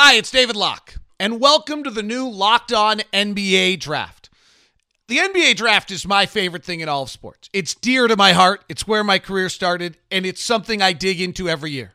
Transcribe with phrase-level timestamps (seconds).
[0.00, 4.30] Hi, it's David Locke, and welcome to the new Locked On NBA Draft.
[5.08, 7.50] The NBA Draft is my favorite thing in all of sports.
[7.52, 11.20] It's dear to my heart, it's where my career started, and it's something I dig
[11.20, 11.94] into every year.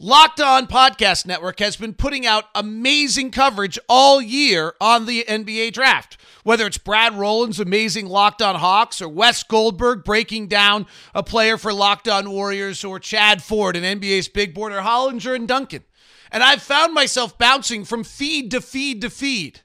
[0.00, 5.72] Locked On Podcast Network has been putting out amazing coverage all year on the NBA
[5.72, 6.16] Draft.
[6.44, 10.86] Whether it's Brad Rowland's amazing Locked On Hawks or Wes Goldberg breaking down
[11.16, 15.34] a player for Locked On Warriors or Chad Ford and NBA's Big Board or Hollinger
[15.34, 15.82] and Duncan.
[16.30, 19.62] And I've found myself bouncing from feed to feed to feed.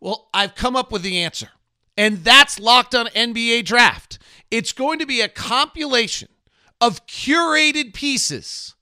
[0.00, 1.50] Well, I've come up with the answer.
[1.94, 4.18] And that's Locked On NBA Draft.
[4.50, 6.30] It's going to be a compilation
[6.80, 8.74] of curated pieces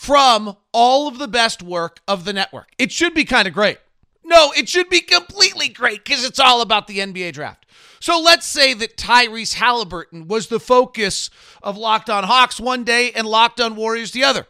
[0.00, 2.70] from all of the best work of the network.
[2.78, 3.76] It should be kind of great.
[4.24, 7.66] No, it should be completely great because it's all about the NBA draft.
[8.00, 11.28] So let's say that Tyrese Haliburton was the focus
[11.62, 14.46] of Locked On Hawks one day and Locked On Warriors the other.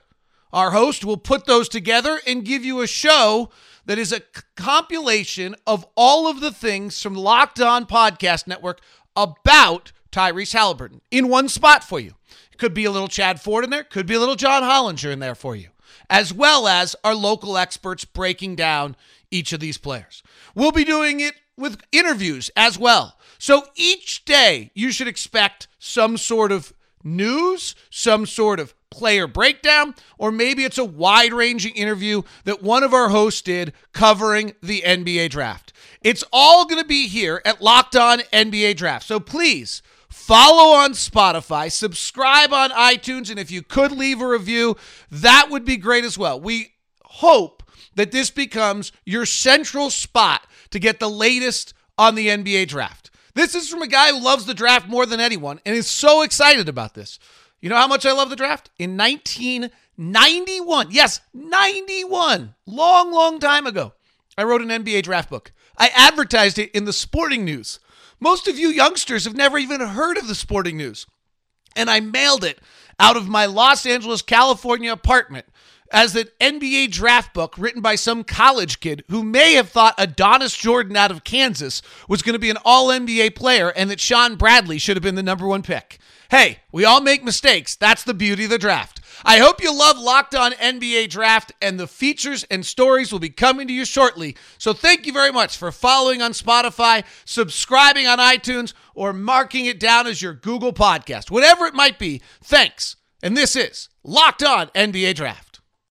[0.53, 3.51] Our host will put those together and give you a show
[3.87, 4.23] that is a
[4.55, 8.81] compilation of all of the things from Locked On Podcast Network
[9.17, 12.15] about Tyrese Haliburton in one spot for you.
[12.61, 15.19] Could be a little Chad Ford in there, could be a little John Hollinger in
[15.19, 15.69] there for you,
[16.11, 18.97] as well as our local experts breaking down
[19.31, 20.23] each of these players.
[20.55, 23.17] We'll be doing it with interviews as well.
[23.39, 29.95] So each day you should expect some sort of news, some sort of player breakdown,
[30.19, 34.83] or maybe it's a wide ranging interview that one of our hosts did covering the
[34.85, 35.70] NBA draft.
[36.03, 39.07] It's all going to be here at Locked On NBA Draft.
[39.07, 44.77] So please follow on Spotify, subscribe on iTunes, and if you could leave a review,
[45.11, 46.41] that would be great as well.
[46.41, 46.73] We
[47.05, 47.63] hope
[47.97, 53.11] that this becomes your central spot to get the latest on the NBA draft.
[53.35, 56.23] This is from a guy who loves the draft more than anyone and is so
[56.23, 57.19] excited about this.
[57.61, 58.71] You know how much I love the draft?
[58.79, 63.93] In 1991, yes, 91, long, long time ago,
[64.41, 65.53] I wrote an NBA draft book.
[65.77, 67.79] I advertised it in the sporting news.
[68.19, 71.07] Most of you youngsters have never even heard of the sporting news.
[71.77, 72.59] And I mailed it
[72.99, 75.47] out of my Los Angeles, California apartment
[75.93, 80.57] as an NBA draft book written by some college kid who may have thought Adonis
[80.57, 84.37] Jordan out of Kansas was going to be an all NBA player and that Shawn
[84.37, 85.99] Bradley should have been the number one pick.
[86.31, 87.75] Hey, we all make mistakes.
[87.75, 89.00] That's the beauty of the draft.
[89.25, 93.31] I hope you love Locked On NBA Draft, and the features and stories will be
[93.31, 94.37] coming to you shortly.
[94.59, 99.81] So thank you very much for following on Spotify, subscribing on iTunes, or marking it
[99.81, 101.31] down as your Google podcast.
[101.31, 102.97] Whatever it might be, thanks.
[103.23, 105.50] And this is Locked On NBA Draft.